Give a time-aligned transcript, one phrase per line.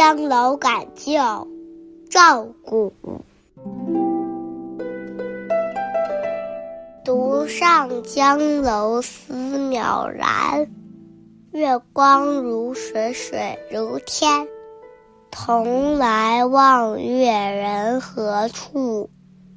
[0.00, 1.12] 江楼感旧，
[2.08, 2.90] 赵古。
[7.04, 10.66] 独上江楼思渺然，
[11.52, 14.48] 月光如水，水如天。
[15.30, 19.10] 同来望月人何处？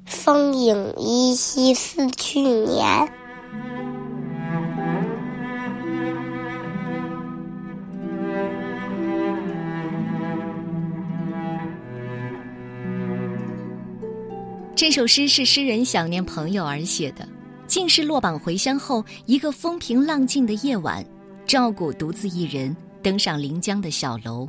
[0.04, 3.10] 风影依稀似去年。
[14.76, 17.28] 这首诗是诗人想念朋友而写的，
[17.64, 21.04] 竟是落榜回乡后一个风平浪静的夜晚，
[21.46, 24.48] 赵古独自一人登上临江的小楼。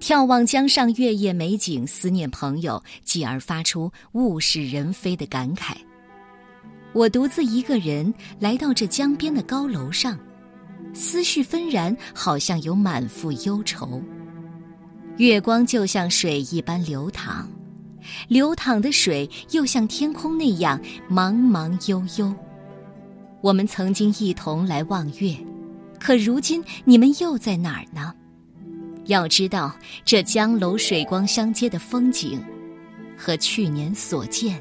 [0.00, 5.72] 眺望江上月夜美景，思念朋友，继而发出物是人非的感慨。
[6.92, 10.16] 我独自一个人来到这江边的高楼上，
[10.94, 14.00] 思绪纷然，好像有满腹忧愁。
[15.16, 17.50] 月光就像水一般流淌，
[18.28, 22.34] 流淌的水又像天空那样茫茫悠悠。
[23.40, 25.36] 我们曾经一同来望月，
[26.00, 28.12] 可如今你们又在哪儿呢？
[29.06, 29.74] 要知道，
[30.04, 32.42] 这江楼水光相接的风景，
[33.16, 34.60] 和去年所见，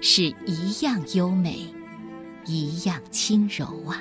[0.00, 1.66] 是一样优美，
[2.46, 4.00] 一样轻柔啊！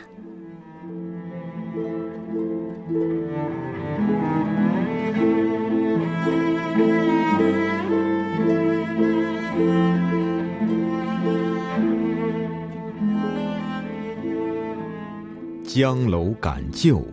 [15.76, 17.04] 江楼赶旧，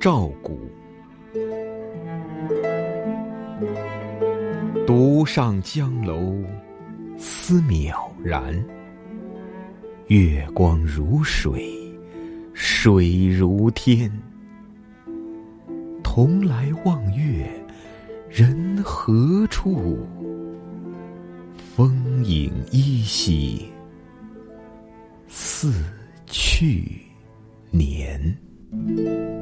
[0.00, 0.58] 赵古。
[4.86, 6.34] 独上江楼，
[7.18, 8.58] 思渺然。
[10.06, 11.70] 月光如水，
[12.54, 14.10] 水如天。
[16.02, 17.46] 同来望月，
[18.30, 19.98] 人何处？
[21.76, 23.70] 风影依稀，
[25.28, 25.84] 似
[26.24, 27.03] 去
[27.74, 29.33] 年。